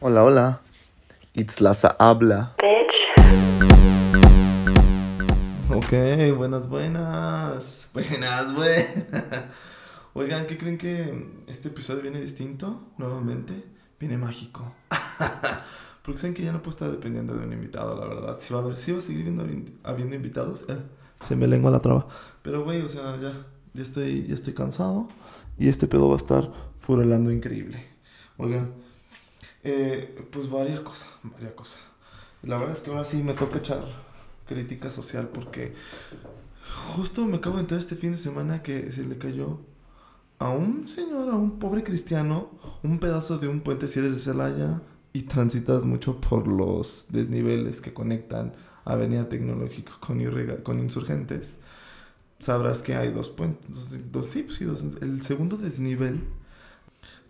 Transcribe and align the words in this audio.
Hola, 0.00 0.22
hola. 0.22 0.60
Itzlaza 1.34 1.96
habla. 1.98 2.54
Ok, 5.74 5.92
buenas, 6.36 6.68
buenas. 6.68 7.88
Buenas, 7.94 8.54
buenas. 8.54 9.44
Oigan, 10.14 10.46
¿qué 10.46 10.56
creen 10.56 10.78
que 10.78 11.42
este 11.48 11.70
episodio 11.70 12.02
viene 12.02 12.20
distinto? 12.20 12.92
Nuevamente, 12.96 13.64
viene 13.98 14.16
mágico. 14.18 14.72
Porque 16.02 16.18
saben 16.18 16.34
que 16.34 16.44
ya 16.44 16.52
no 16.52 16.62
puedo 16.62 16.76
estar 16.76 16.92
dependiendo 16.92 17.34
de 17.34 17.44
un 17.44 17.52
invitado, 17.52 17.98
la 17.98 18.06
verdad. 18.06 18.36
Si 18.38 18.54
va 18.54 18.60
a 18.60 18.62
haber, 18.62 18.76
si 18.76 18.92
va 18.92 18.98
a 18.98 19.02
seguir 19.02 19.24
viendo, 19.24 19.44
habiendo 19.82 20.14
invitados, 20.14 20.64
eh, 20.68 20.78
se 21.18 21.34
me 21.34 21.48
lengua 21.48 21.72
la 21.72 21.80
traba. 21.80 22.06
Pero, 22.42 22.62
güey, 22.62 22.82
o 22.82 22.88
sea, 22.88 23.16
ya, 23.20 23.32
ya 23.74 23.82
estoy, 23.82 24.28
ya 24.28 24.34
estoy 24.34 24.52
cansado. 24.52 25.08
Y 25.58 25.68
este 25.68 25.88
pedo 25.88 26.08
va 26.08 26.14
a 26.14 26.18
estar 26.18 26.52
furelando 26.78 27.32
increíble. 27.32 27.84
Oigan, 28.36 28.72
eh, 29.64 30.26
pues 30.30 30.50
varias 30.50 30.80
cosas, 30.80 31.08
varias 31.22 31.52
cosas. 31.52 31.80
La 32.42 32.56
verdad 32.56 32.76
es 32.76 32.82
que 32.82 32.90
ahora 32.90 33.04
sí 33.04 33.22
me 33.22 33.34
toca 33.34 33.58
echar 33.58 33.84
crítica 34.46 34.90
social 34.90 35.28
porque 35.28 35.74
justo 36.94 37.26
me 37.26 37.36
acabo 37.36 37.56
de 37.56 37.62
enterar 37.62 37.80
este 37.80 37.96
fin 37.96 38.12
de 38.12 38.16
semana 38.16 38.62
que 38.62 38.92
se 38.92 39.04
le 39.04 39.18
cayó 39.18 39.60
a 40.38 40.50
un 40.50 40.86
señor, 40.86 41.30
a 41.30 41.36
un 41.36 41.58
pobre 41.58 41.82
cristiano, 41.82 42.50
un 42.82 42.98
pedazo 43.00 43.38
de 43.38 43.48
un 43.48 43.60
puente 43.60 43.88
si 43.88 43.98
eres 43.98 44.14
de 44.14 44.20
Celaya 44.20 44.82
y 45.12 45.22
transitas 45.22 45.84
mucho 45.84 46.20
por 46.20 46.46
los 46.46 47.06
desniveles 47.10 47.80
que 47.80 47.92
conectan 47.92 48.54
Avenida 48.84 49.28
Tecnológica 49.28 49.92
con, 50.00 50.78
Insurgentes. 50.78 51.58
Sabrás 52.38 52.82
que 52.82 52.94
hay 52.94 53.10
dos 53.10 53.30
puentes, 53.30 54.12
dos, 54.12 54.26
sí, 54.26 54.44
pues 54.44 54.56
sí, 54.56 54.64
dos, 54.64 54.84
el 55.00 55.22
segundo 55.22 55.56
desnivel 55.56 56.22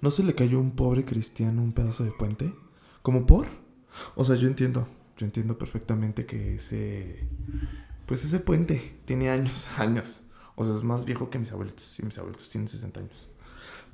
¿No 0.01 0.11
se 0.11 0.23
le 0.23 0.35
cayó 0.35 0.61
un 0.61 0.73
pobre 0.73 1.05
cristiano 1.05 1.63
un 1.63 1.73
pedazo 1.73 2.05
de 2.05 2.13
puente? 2.13 2.55
¿Como 3.03 3.27
por? 3.27 3.49
O 4.15 4.25
sea, 4.25 4.37
yo 4.37 4.47
entiendo, 4.47 4.87
yo 5.17 5.27
entiendo 5.27 5.59
perfectamente 5.59 6.25
que 6.25 6.57
ese, 6.57 7.29
pues 8.07 8.25
ese 8.25 8.41
puente 8.41 9.01
tiene 9.05 9.31
años, 9.31 9.69
años. 9.79 10.23
O 10.55 10.65
sea, 10.65 10.75
es 10.75 10.85
más 10.85 11.05
viejo 11.05 11.31
que 11.31 11.39
mis 11.39 11.53
abuelitos, 11.53 11.99
y 11.99 12.03
mis 12.03 12.19
abuelitos 12.19 12.49
tienen 12.49 12.69
60 12.69 13.01
años. 13.01 13.29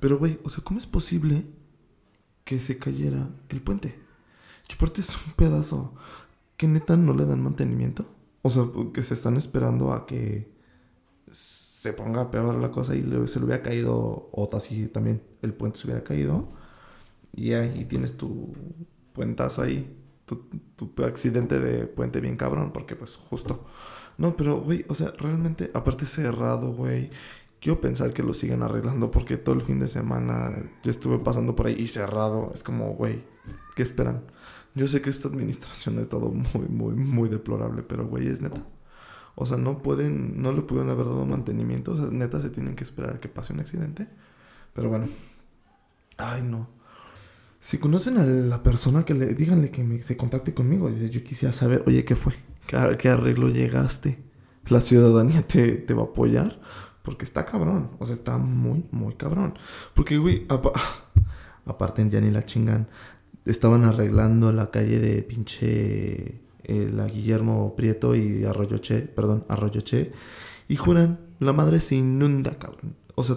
Pero, 0.00 0.18
güey, 0.18 0.38
o 0.44 0.50
sea, 0.50 0.62
¿cómo 0.62 0.78
es 0.78 0.86
posible 0.86 1.46
que 2.44 2.60
se 2.60 2.78
cayera 2.78 3.30
el 3.48 3.62
puente? 3.62 3.98
Y 4.68 4.74
aparte 4.74 5.00
es 5.00 5.26
un 5.26 5.32
pedazo 5.32 5.94
que 6.56 6.68
neta 6.68 6.96
no 6.96 7.14
le 7.14 7.24
dan 7.24 7.42
mantenimiento. 7.42 8.06
O 8.42 8.50
sea, 8.50 8.64
que 8.92 9.02
se 9.02 9.14
están 9.14 9.36
esperando 9.36 9.92
a 9.92 10.06
que 10.06 10.52
se 11.34 11.92
ponga 11.92 12.30
peor 12.30 12.54
la 12.54 12.70
cosa 12.70 12.94
y 12.94 13.02
se 13.26 13.38
le 13.38 13.44
hubiera 13.44 13.62
caído, 13.62 14.30
o 14.32 14.48
así 14.54 14.86
también 14.86 15.22
el 15.42 15.52
puente 15.52 15.78
se 15.78 15.86
hubiera 15.88 16.04
caído, 16.04 16.48
y 17.32 17.52
ahí 17.52 17.84
tienes 17.86 18.16
tu 18.16 18.54
puentazo 19.12 19.62
ahí, 19.62 19.96
tu, 20.26 20.46
accidente 21.04 21.58
de 21.60 21.86
puente 21.86 22.20
bien 22.20 22.36
cabrón, 22.36 22.72
porque 22.72 22.96
pues 22.96 23.16
justo. 23.16 23.66
No, 24.16 24.36
pero 24.36 24.60
güey, 24.60 24.84
o 24.88 24.94
sea, 24.94 25.12
realmente, 25.18 25.70
aparte 25.74 26.06
cerrado, 26.06 26.72
güey, 26.72 27.10
quiero 27.60 27.80
pensar 27.80 28.12
que 28.12 28.22
lo 28.22 28.34
siguen 28.34 28.62
arreglando 28.62 29.10
porque 29.10 29.36
todo 29.36 29.54
el 29.56 29.62
fin 29.62 29.80
de 29.80 29.88
semana 29.88 30.70
yo 30.84 30.90
estuve 30.90 31.18
pasando 31.18 31.56
por 31.56 31.66
ahí 31.66 31.76
y 31.78 31.86
cerrado. 31.88 32.52
Es 32.54 32.62
como, 32.62 32.94
güey, 32.94 33.24
¿qué 33.74 33.82
esperan? 33.82 34.24
Yo 34.74 34.86
sé 34.86 35.02
que 35.02 35.10
esta 35.10 35.28
administración 35.28 35.98
es 35.98 36.08
todo 36.08 36.30
muy, 36.30 36.68
muy, 36.68 36.94
muy 36.94 37.28
deplorable, 37.28 37.82
pero 37.82 38.06
güey, 38.06 38.28
es 38.28 38.40
neta. 38.40 38.64
O 39.36 39.46
sea, 39.46 39.56
no 39.56 39.82
pueden, 39.82 40.40
no 40.40 40.52
le 40.52 40.62
pudieron 40.62 40.90
haber 40.90 41.06
dado 41.06 41.26
mantenimiento. 41.26 41.92
O 41.92 41.96
sea, 41.96 42.06
neta 42.10 42.40
se 42.40 42.50
tienen 42.50 42.76
que 42.76 42.84
esperar 42.84 43.16
a 43.16 43.20
que 43.20 43.28
pase 43.28 43.52
un 43.52 43.60
accidente. 43.60 44.08
Pero 44.74 44.88
bueno. 44.88 45.06
Ay, 46.18 46.42
no. 46.42 46.68
Si 47.58 47.78
conocen 47.78 48.18
a 48.18 48.24
la 48.24 48.62
persona 48.62 49.04
que 49.04 49.14
le, 49.14 49.34
díganle 49.34 49.70
que 49.70 50.02
se 50.02 50.16
contacte 50.16 50.54
conmigo. 50.54 50.90
Yo 50.90 51.24
quisiera 51.24 51.52
saber, 51.52 51.82
oye, 51.86 52.04
¿qué 52.04 52.14
fue? 52.14 52.34
¿Qué, 52.66 53.08
arreglo 53.08 53.48
llegaste? 53.48 54.22
¿La 54.68 54.80
ciudadanía 54.80 55.46
te, 55.46 55.72
te, 55.72 55.94
va 55.94 56.02
a 56.02 56.06
apoyar? 56.06 56.60
Porque 57.02 57.24
está 57.24 57.44
cabrón. 57.44 57.90
O 57.98 58.06
sea, 58.06 58.14
está 58.14 58.38
muy, 58.38 58.86
muy 58.92 59.14
cabrón. 59.14 59.54
Porque, 59.94 60.18
güey, 60.18 60.46
aparte 61.66 62.08
ya 62.08 62.20
ni 62.20 62.30
la 62.30 62.44
chingan. 62.44 62.88
Estaban 63.44 63.84
arreglando 63.84 64.52
la 64.52 64.70
calle 64.70 65.00
de 65.00 65.22
pinche 65.22 66.43
la 66.66 67.06
Guillermo 67.06 67.74
Prieto 67.76 68.14
y 68.14 68.44
Arroyoche, 68.44 69.02
perdón, 69.02 69.44
Arroyoche, 69.48 70.12
y 70.68 70.76
juran, 70.76 71.20
la 71.40 71.52
madre 71.52 71.80
se 71.80 71.96
inunda, 71.96 72.58
cabrón. 72.58 72.96
O 73.14 73.22
sea, 73.22 73.36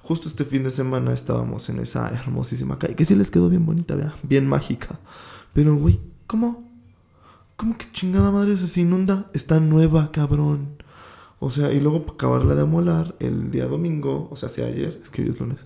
justo 0.00 0.28
este 0.28 0.44
fin 0.44 0.64
de 0.64 0.70
semana 0.70 1.12
estábamos 1.12 1.68
en 1.68 1.78
esa 1.80 2.08
hermosísima 2.08 2.78
calle, 2.78 2.94
que 2.94 3.04
sí 3.04 3.14
les 3.14 3.30
quedó 3.30 3.48
bien 3.48 3.64
bonita, 3.66 3.94
vea, 3.94 4.14
bien 4.22 4.46
mágica. 4.46 4.98
Pero, 5.52 5.76
güey, 5.76 6.00
¿cómo? 6.26 6.68
¿Cómo 7.56 7.76
que 7.76 7.90
chingada 7.90 8.30
madre 8.30 8.56
se 8.56 8.80
inunda? 8.80 9.30
Está 9.34 9.60
nueva, 9.60 10.12
cabrón. 10.12 10.82
O 11.40 11.50
sea, 11.50 11.72
y 11.72 11.80
luego 11.80 12.04
acabarla 12.08 12.54
de 12.54 12.62
amolar 12.62 13.14
el 13.20 13.50
día 13.50 13.66
domingo, 13.66 14.28
o 14.30 14.36
sea, 14.36 14.48
si 14.48 14.62
ayer, 14.62 14.98
es 15.02 15.10
que 15.10 15.22
hoy 15.22 15.28
es 15.28 15.38
lunes, 15.38 15.64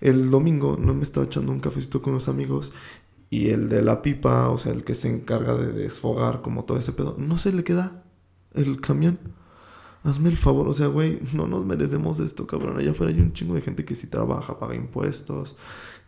el 0.00 0.30
domingo 0.30 0.76
no 0.80 0.94
me 0.94 1.02
estaba 1.02 1.26
echando 1.26 1.52
un 1.52 1.60
cafecito 1.60 2.02
con 2.02 2.14
unos 2.14 2.28
amigos 2.28 2.72
y 3.30 3.50
el 3.50 3.68
de 3.68 3.80
la 3.82 4.02
pipa, 4.02 4.50
o 4.50 4.58
sea, 4.58 4.72
el 4.72 4.84
que 4.84 4.94
se 4.94 5.08
encarga 5.08 5.56
de 5.56 5.72
desfogar 5.72 6.42
como 6.42 6.64
todo 6.64 6.76
ese 6.78 6.92
pedo, 6.92 7.14
no 7.16 7.38
se 7.38 7.52
le 7.52 7.64
queda 7.64 8.04
el 8.54 8.80
camión. 8.80 9.20
Hazme 10.02 10.30
el 10.30 10.36
favor, 10.36 10.66
o 10.66 10.72
sea, 10.74 10.88
güey, 10.88 11.20
no 11.34 11.46
nos 11.46 11.64
merecemos 11.64 12.20
esto, 12.20 12.46
cabrón. 12.46 12.78
Allá 12.78 12.90
afuera 12.92 13.12
hay 13.12 13.20
un 13.20 13.32
chingo 13.32 13.54
de 13.54 13.60
gente 13.60 13.84
que 13.84 13.94
sí 13.94 14.08
trabaja, 14.08 14.58
paga 14.58 14.74
impuestos. 14.74 15.56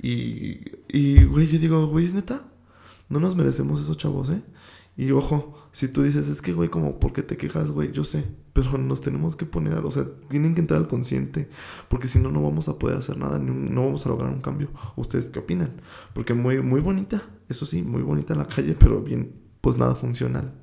Y, 0.01 0.61
y 0.89 1.25
güey, 1.25 1.47
yo 1.47 1.59
digo, 1.59 1.87
güey, 1.87 2.07
¿es 2.07 2.15
neta? 2.15 2.52
No 3.13 3.21
nos 3.21 3.37
merecemos 3.37 3.79
esos 3.79 3.99
chavos, 3.99 4.31
¿eh? 4.31 4.43
Y 4.97 5.11
ojo, 5.11 5.55
si 5.71 5.87
tú 5.89 6.03
dices, 6.03 6.31
es 6.31 6.41
que, 6.41 6.55
güey, 6.55 6.71
como, 6.71 6.99
¿por 6.99 7.13
qué 7.13 7.23
te 7.23 7.37
quejas, 7.37 7.71
güey? 7.71 7.93
Yo 7.93 8.05
sé, 8.05 8.25
pero 8.55 8.79
nos 8.79 9.03
tenemos 9.03 9.37
que 9.37 9.45
poner, 9.45 9.75
o 9.75 9.91
sea, 9.91 10.07
tienen 10.29 10.55
que 10.55 10.63
entrar 10.63 10.81
al 10.81 10.89
consciente, 10.89 11.51
porque 11.91 12.09
si 12.09 12.19
no, 12.19 12.31
no 12.31 12.43
vamos 12.43 12.71
a 12.71 12.79
poder 12.79 12.97
hacer 12.97 13.19
nada, 13.19 13.39
no 13.39 13.85
vamos 13.85 14.07
a 14.07 14.09
lograr 14.09 14.33
un 14.33 14.41
cambio. 14.41 14.71
¿Ustedes 14.97 15.29
qué 15.29 15.41
opinan? 15.41 15.73
Porque 16.15 16.33
muy, 16.33 16.63
muy 16.63 16.81
bonita, 16.81 17.23
eso 17.51 17.67
sí, 17.67 17.83
muy 17.83 18.01
bonita 18.01 18.35
la 18.35 18.49
calle, 18.49 18.75
pero 18.79 19.03
bien, 19.03 19.35
pues 19.61 19.77
nada 19.77 19.95
funcional. 19.95 20.55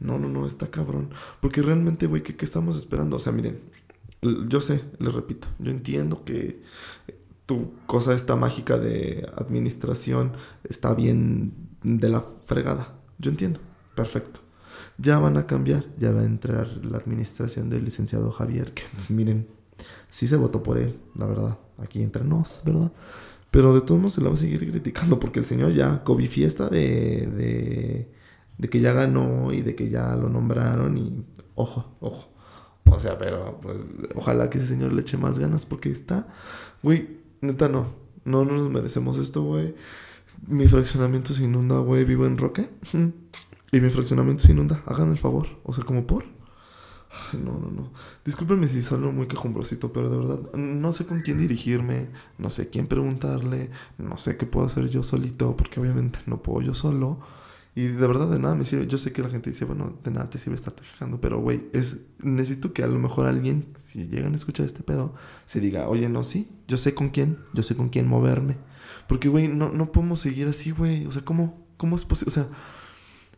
No, 0.00 0.18
no, 0.18 0.28
no, 0.28 0.46
está 0.48 0.68
cabrón. 0.68 1.10
Porque 1.38 1.62
realmente, 1.62 2.08
güey, 2.08 2.24
¿qué, 2.24 2.34
¿qué 2.34 2.44
estamos 2.44 2.76
esperando? 2.76 3.16
O 3.16 3.20
sea, 3.20 3.32
miren, 3.32 3.60
yo 4.48 4.60
sé, 4.60 4.82
les 4.98 5.14
repito, 5.14 5.46
yo 5.60 5.70
entiendo 5.70 6.24
que 6.24 6.60
tu 7.48 7.72
cosa 7.86 8.12
esta 8.12 8.36
mágica 8.36 8.78
de 8.78 9.26
administración 9.36 10.34
está 10.62 10.94
bien 10.94 11.54
de 11.82 12.08
la 12.10 12.20
fregada 12.44 12.98
yo 13.18 13.30
entiendo, 13.30 13.60
perfecto. 13.94 14.40
Ya 14.96 15.18
van 15.18 15.36
a 15.36 15.46
cambiar, 15.46 15.84
ya 15.98 16.12
va 16.12 16.20
a 16.20 16.24
entrar 16.24 16.68
la 16.84 16.98
administración 16.98 17.68
del 17.68 17.84
licenciado 17.84 18.30
Javier, 18.30 18.72
que 18.72 18.82
pues, 18.94 19.10
miren, 19.10 19.48
sí 20.08 20.26
se 20.26 20.36
votó 20.36 20.62
por 20.62 20.78
él, 20.78 20.98
la 21.16 21.26
verdad, 21.26 21.58
aquí 21.78 22.02
entre 22.02 22.22
¿verdad? 22.22 22.92
Pero 23.50 23.74
de 23.74 23.80
todos 23.80 23.98
modos 23.98 24.12
se 24.14 24.20
la 24.20 24.28
va 24.28 24.34
a 24.34 24.38
seguir 24.38 24.70
criticando 24.70 25.18
porque 25.18 25.40
el 25.40 25.46
señor 25.46 25.72
ya, 25.72 26.04
COVID 26.04 26.28
fiesta 26.28 26.68
de, 26.68 27.26
de, 27.26 28.12
de 28.56 28.68
que 28.68 28.80
ya 28.80 28.92
ganó 28.92 29.52
y 29.52 29.62
de 29.62 29.74
que 29.74 29.88
ya 29.88 30.14
lo 30.16 30.28
nombraron 30.28 30.96
y 30.96 31.24
ojo, 31.54 31.96
ojo. 32.00 32.30
O 32.90 33.00
sea, 33.00 33.18
pero 33.18 33.58
pues 33.60 33.90
ojalá 34.14 34.48
que 34.48 34.58
ese 34.58 34.66
señor 34.66 34.92
le 34.92 35.02
eche 35.02 35.18
más 35.18 35.38
ganas 35.38 35.66
porque 35.66 35.90
está, 35.90 36.26
güey, 36.82 37.18
neta 37.40 37.68
no, 37.68 37.86
no 38.24 38.44
nos 38.44 38.70
merecemos 38.70 39.18
esto, 39.18 39.42
güey 39.42 39.74
mi 40.46 40.68
fraccionamiento 40.68 41.34
se 41.34 41.44
inunda, 41.44 41.78
güey, 41.78 42.04
vivo 42.04 42.26
en 42.26 42.38
Roque. 42.38 42.70
Y 43.70 43.80
mi 43.80 43.90
fraccionamiento 43.90 44.42
se 44.42 44.52
inunda, 44.52 44.82
háganme 44.86 45.12
el 45.12 45.18
favor. 45.18 45.46
O 45.62 45.74
sea, 45.74 45.84
como 45.84 46.06
por. 46.06 46.24
Ay, 46.24 47.40
no, 47.44 47.58
no, 47.58 47.70
no. 47.70 47.92
Discúlpenme 48.24 48.66
si 48.66 48.80
salgo 48.80 49.12
muy 49.12 49.26
quejumbrosito, 49.26 49.92
pero 49.92 50.08
de 50.08 50.16
verdad 50.16 50.52
no 50.54 50.92
sé 50.92 51.06
con 51.06 51.20
quién 51.20 51.36
dirigirme, 51.38 52.08
no 52.38 52.48
sé 52.48 52.70
quién 52.70 52.86
preguntarle, 52.86 53.70
no 53.98 54.16
sé 54.16 54.36
qué 54.36 54.46
puedo 54.46 54.66
hacer 54.66 54.88
yo 54.88 55.02
solito, 55.02 55.54
porque 55.56 55.80
obviamente 55.80 56.18
no 56.26 56.42
puedo 56.42 56.62
yo 56.62 56.72
solo. 56.72 57.20
Y 57.78 57.86
de 57.86 58.08
verdad 58.08 58.26
de 58.26 58.40
nada 58.40 58.56
me 58.56 58.64
sirve. 58.64 58.88
Yo 58.88 58.98
sé 58.98 59.12
que 59.12 59.22
la 59.22 59.28
gente 59.28 59.50
dice, 59.50 59.64
bueno, 59.64 60.00
de 60.02 60.10
nada 60.10 60.28
te 60.28 60.36
sirve 60.36 60.56
estarte 60.56 60.82
quejando, 60.82 61.20
pero 61.20 61.38
güey, 61.38 61.68
es 61.72 62.00
necesito 62.18 62.72
que 62.72 62.82
a 62.82 62.88
lo 62.88 62.98
mejor 62.98 63.28
alguien, 63.28 63.68
si 63.76 64.08
llegan 64.08 64.32
a 64.32 64.34
escuchar 64.34 64.66
este 64.66 64.82
pedo, 64.82 65.14
se 65.44 65.60
diga, 65.60 65.88
oye, 65.88 66.08
no, 66.08 66.24
sí, 66.24 66.50
yo 66.66 66.76
sé 66.76 66.94
con 66.94 67.10
quién, 67.10 67.38
yo 67.54 67.62
sé 67.62 67.76
con 67.76 67.88
quién 67.88 68.08
moverme. 68.08 68.56
Porque, 69.06 69.28
güey, 69.28 69.46
no, 69.46 69.68
no 69.68 69.92
podemos 69.92 70.18
seguir 70.18 70.48
así, 70.48 70.72
güey. 70.72 71.06
O 71.06 71.12
sea, 71.12 71.24
¿cómo, 71.24 71.68
¿cómo 71.76 71.94
es 71.94 72.04
posible? 72.04 72.30
O 72.30 72.34
sea, 72.34 72.48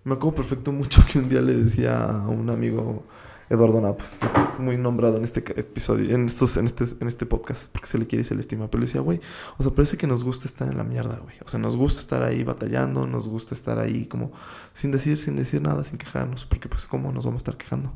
me 0.05 0.14
acuerdo 0.14 0.37
perfecto 0.37 0.73
mucho 0.73 1.02
que 1.11 1.19
un 1.19 1.29
día 1.29 1.41
le 1.41 1.55
decía 1.55 2.05
a 2.05 2.29
un 2.29 2.50
amigo, 2.50 3.05
Eduardo 3.50 3.81
Nap, 3.81 3.99
que 3.99 4.52
es 4.52 4.61
muy 4.61 4.79
nombrado 4.79 5.17
en 5.17 5.25
este 5.25 5.41
episodio, 5.58 6.14
en, 6.14 6.26
estos, 6.26 6.56
en, 6.56 6.67
este, 6.67 6.85
en 7.00 7.08
este 7.08 7.26
podcast, 7.26 7.70
porque 7.73 7.88
se 7.88 7.99
le 7.99 8.06
quiere 8.06 8.20
y 8.20 8.25
se 8.25 8.37
le 8.37 8.41
estima. 8.41 8.70
Pero 8.70 8.81
le 8.81 8.87
decía, 8.87 9.00
güey, 9.00 9.20
o 9.58 9.62
sea, 9.64 9.73
parece 9.73 9.97
que 9.97 10.06
nos 10.06 10.23
gusta 10.23 10.47
estar 10.47 10.69
en 10.69 10.76
la 10.76 10.85
mierda, 10.85 11.19
güey. 11.19 11.35
O 11.44 11.49
sea, 11.49 11.58
nos 11.58 11.76
gusta 11.76 12.00
estar 12.00 12.23
ahí 12.23 12.44
batallando, 12.44 13.08
nos 13.08 13.29
gusta 13.29 13.56
estar 13.56 13.81
ahí 13.81 14.06
como 14.06 14.31
sin 14.73 14.93
decir, 14.93 15.19
sin 15.19 15.35
decir 15.35 15.61
nada, 15.61 15.82
sin 15.82 15.99
quejarnos, 15.99 16.46
porque 16.46 16.69
pues, 16.69 16.87
¿cómo 16.87 17.11
nos 17.12 17.26
vamos 17.26 17.41
a 17.41 17.43
estar 17.43 17.56
quejando? 17.56 17.93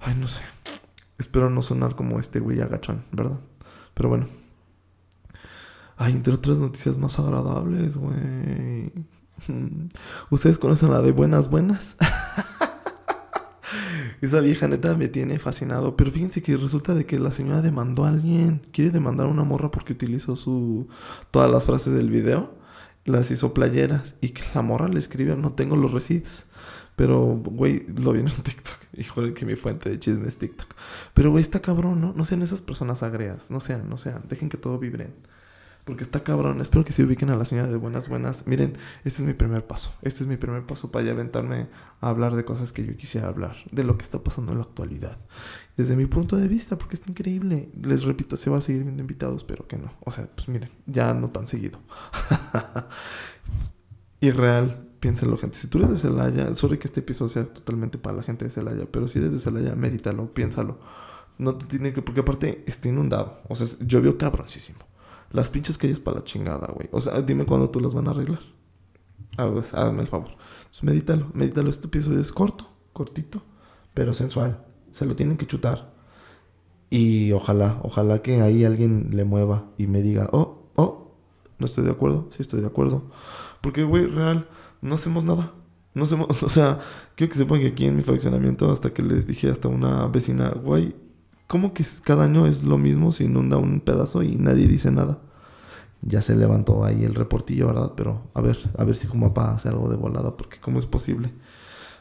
Ay, 0.00 0.16
no 0.18 0.26
sé. 0.26 0.42
Espero 1.18 1.50
no 1.50 1.60
sonar 1.60 1.94
como 1.94 2.18
este 2.18 2.40
güey 2.40 2.62
agachón, 2.62 3.02
¿verdad? 3.12 3.40
Pero 3.92 4.08
bueno. 4.08 4.26
Ay, 5.98 6.14
entre 6.14 6.32
otras 6.32 6.60
noticias 6.60 6.96
más 6.96 7.18
agradables, 7.18 7.98
güey. 7.98 8.90
¿Ustedes 10.30 10.58
conocen 10.58 10.90
la 10.90 11.02
de 11.02 11.12
Buenas 11.12 11.50
Buenas? 11.50 11.96
Esa 14.20 14.40
vieja 14.40 14.68
neta 14.68 14.94
me 14.94 15.08
tiene 15.08 15.38
fascinado. 15.38 15.96
Pero 15.96 16.10
fíjense 16.10 16.42
que 16.42 16.56
resulta 16.56 16.94
de 16.94 17.06
que 17.06 17.18
la 17.18 17.32
señora 17.32 17.62
demandó 17.62 18.04
a 18.04 18.10
alguien. 18.10 18.66
Quiere 18.72 18.90
demandar 18.90 19.26
a 19.26 19.30
una 19.30 19.44
morra 19.44 19.70
porque 19.70 19.92
utilizó 19.94 20.36
su 20.36 20.88
todas 21.30 21.50
las 21.50 21.64
frases 21.64 21.92
del 21.92 22.10
video. 22.10 22.54
Las 23.04 23.30
hizo 23.30 23.52
playeras. 23.52 24.14
Y 24.20 24.30
que 24.30 24.42
la 24.54 24.62
morra 24.62 24.88
le 24.88 24.98
escribe, 24.98 25.36
no 25.36 25.54
tengo 25.54 25.74
los 25.76 25.92
receipts. 25.92 26.46
Pero, 26.94 27.40
güey, 27.44 27.86
lo 27.88 28.12
vi 28.12 28.20
en 28.20 28.26
TikTok. 28.42 28.76
Hijo 28.96 29.34
que 29.34 29.46
mi 29.46 29.56
fuente 29.56 29.90
de 29.90 29.98
chisme 29.98 30.28
es 30.28 30.38
TikTok. 30.38 30.68
Pero, 31.14 31.30
güey, 31.30 31.42
está 31.42 31.60
cabrón, 31.60 32.00
¿no? 32.00 32.12
No 32.16 32.24
sean 32.24 32.42
esas 32.42 32.60
personas 32.60 33.02
agreas. 33.02 33.50
No 33.50 33.58
sean, 33.58 33.88
no 33.88 33.96
sean. 33.96 34.22
Dejen 34.28 34.48
que 34.48 34.56
todo 34.56 34.78
vibren. 34.78 35.14
Porque 35.84 36.04
está 36.04 36.22
cabrón. 36.22 36.60
Espero 36.60 36.84
que 36.84 36.92
se 36.92 37.02
ubiquen 37.02 37.30
a 37.30 37.36
la 37.36 37.44
señora 37.44 37.68
de 37.68 37.76
buenas, 37.76 38.08
buenas. 38.08 38.46
Miren, 38.46 38.76
este 39.04 39.22
es 39.22 39.26
mi 39.26 39.34
primer 39.34 39.66
paso. 39.66 39.92
Este 40.02 40.22
es 40.22 40.28
mi 40.28 40.36
primer 40.36 40.64
paso 40.64 40.92
para 40.92 41.04
ya 41.04 41.12
aventarme 41.12 41.68
a 42.00 42.08
hablar 42.08 42.36
de 42.36 42.44
cosas 42.44 42.72
que 42.72 42.86
yo 42.86 42.96
quisiera 42.96 43.26
hablar. 43.26 43.56
De 43.72 43.82
lo 43.82 43.96
que 43.98 44.04
está 44.04 44.22
pasando 44.22 44.52
en 44.52 44.58
la 44.58 44.64
actualidad. 44.64 45.18
Desde 45.76 45.96
mi 45.96 46.06
punto 46.06 46.36
de 46.36 46.46
vista, 46.46 46.78
porque 46.78 46.94
está 46.94 47.10
increíble. 47.10 47.68
Les 47.80 48.04
repito, 48.04 48.36
se 48.36 48.48
va 48.48 48.58
a 48.58 48.60
seguir 48.60 48.84
viendo 48.84 49.02
invitados, 49.02 49.42
pero 49.42 49.66
que 49.66 49.76
no. 49.76 49.92
O 50.04 50.12
sea, 50.12 50.28
pues 50.32 50.48
miren, 50.48 50.70
ya 50.86 51.14
no 51.14 51.30
tan 51.30 51.48
seguido. 51.48 51.80
Irreal. 54.20 54.88
Piénsenlo, 55.00 55.36
gente. 55.36 55.58
Si 55.58 55.66
tú 55.66 55.78
eres 55.78 55.90
de 55.90 55.96
Celaya, 55.96 56.54
sorry 56.54 56.78
que 56.78 56.86
este 56.86 57.00
episodio 57.00 57.28
sea 57.28 57.46
totalmente 57.46 57.98
para 57.98 58.18
la 58.18 58.22
gente 58.22 58.44
de 58.44 58.52
Celaya, 58.52 58.86
pero 58.88 59.08
si 59.08 59.18
eres 59.18 59.32
de 59.32 59.40
Celaya, 59.40 59.74
medítalo, 59.74 60.32
piénsalo. 60.32 60.78
No 61.38 61.56
te 61.56 61.66
tiene 61.66 61.92
que, 61.92 62.02
porque 62.02 62.20
aparte 62.20 62.62
está 62.68 62.88
inundado. 62.88 63.36
O 63.48 63.56
sea, 63.56 63.66
llovió 63.84 64.16
cabroncísimo. 64.16 64.78
Las 65.32 65.48
pinches 65.48 65.78
calles 65.78 66.00
para 66.00 66.18
la 66.18 66.24
chingada, 66.24 66.68
güey. 66.72 66.88
O 66.92 67.00
sea, 67.00 67.20
dime 67.22 67.46
cuándo 67.46 67.70
tú 67.70 67.80
las 67.80 67.94
van 67.94 68.08
a 68.08 68.10
arreglar. 68.10 68.40
Ah, 69.38 69.48
pues, 69.50 69.72
hágame 69.72 70.02
el 70.02 70.08
favor. 70.08 70.30
Entonces, 70.30 70.84
medítalo, 70.84 71.30
medítalo. 71.32 71.70
Este 71.70 71.86
episodio 71.86 72.20
es 72.20 72.32
corto, 72.32 72.70
cortito, 72.92 73.42
pero 73.94 74.12
sensual. 74.12 74.64
Se 74.90 75.06
lo 75.06 75.16
tienen 75.16 75.38
que 75.38 75.46
chutar. 75.46 75.94
Y 76.90 77.32
ojalá, 77.32 77.80
ojalá 77.82 78.20
que 78.20 78.42
ahí 78.42 78.66
alguien 78.66 79.08
le 79.12 79.24
mueva 79.24 79.70
y 79.78 79.86
me 79.86 80.02
diga, 80.02 80.28
oh, 80.32 80.70
oh, 80.76 81.16
no 81.58 81.64
estoy 81.64 81.84
de 81.84 81.90
acuerdo, 81.90 82.26
sí 82.28 82.42
estoy 82.42 82.60
de 82.60 82.66
acuerdo. 82.66 83.10
Porque, 83.62 83.84
güey, 83.84 84.06
real, 84.06 84.46
no 84.82 84.94
hacemos 84.96 85.24
nada. 85.24 85.54
No 85.94 86.04
hacemos, 86.04 86.42
o 86.42 86.48
sea, 86.50 86.80
quiero 87.14 87.30
que 87.32 87.38
sepan 87.38 87.60
que 87.60 87.68
aquí 87.68 87.86
en 87.86 87.96
mi 87.96 88.02
fraccionamiento, 88.02 88.70
hasta 88.70 88.92
que 88.92 89.02
les 89.02 89.26
dije 89.26 89.48
hasta 89.48 89.68
una 89.68 90.06
vecina, 90.08 90.50
güey, 90.50 90.94
¿Cómo 91.52 91.74
que 91.74 91.84
cada 92.02 92.24
año 92.24 92.46
es 92.46 92.62
lo 92.62 92.78
mismo? 92.78 93.12
Se 93.12 93.24
inunda 93.24 93.58
un 93.58 93.80
pedazo 93.80 94.22
y 94.22 94.36
nadie 94.36 94.66
dice 94.66 94.90
nada. 94.90 95.18
Ya 96.00 96.22
se 96.22 96.34
levantó 96.34 96.82
ahí 96.82 97.04
el 97.04 97.14
reportillo, 97.14 97.66
¿verdad? 97.66 97.92
Pero 97.94 98.22
a 98.32 98.40
ver, 98.40 98.56
a 98.78 98.84
ver 98.84 98.96
si 98.96 99.06
papá 99.06 99.52
hace 99.52 99.68
algo 99.68 99.90
de 99.90 99.98
volada, 99.98 100.34
porque 100.34 100.58
¿cómo 100.60 100.78
es 100.78 100.86
posible? 100.86 101.30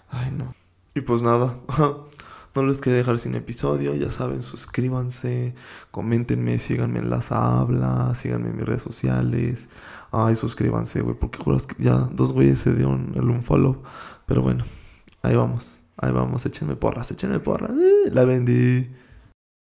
Ay, 0.10 0.32
no. 0.32 0.54
Y 0.96 1.02
pues 1.02 1.22
nada, 1.22 1.58
no 2.56 2.64
les 2.64 2.80
quede 2.80 2.96
dejar 2.96 3.20
sin 3.20 3.36
episodio, 3.36 3.94
ya 3.94 4.10
saben, 4.10 4.42
suscríbanse, 4.42 5.54
coméntenme, 5.92 6.58
síganme 6.58 7.00
en 7.00 7.10
las 7.10 7.34
hablas, 7.34 8.20
síganme 8.20 8.52
en 8.52 8.56
mis 8.56 8.66
redes 8.66 8.84
sociales. 8.84 9.68
Ay, 10.14 10.36
suscríbanse, 10.36 11.02
güey, 11.02 11.20
porque 11.20 11.44
juras 11.44 11.68
que 11.68 11.76
ya 11.84 12.10
dos 12.14 12.32
güeyes 12.32 12.58
se 12.58 12.74
dieron 12.74 13.12
el 13.16 13.30
un 13.30 13.44
follow. 13.44 13.84
Pero 14.28 14.44
bueno, 14.44 14.64
ahí 15.24 15.36
vamos, 15.36 15.82
ahí 15.98 16.14
vamos, 16.14 16.46
échenme 16.46 16.78
porras, 16.78 17.12
échenme 17.12 17.42
porras. 17.42 17.72
Eh, 17.72 18.12
la 18.14 18.24
vendí. 18.24 18.90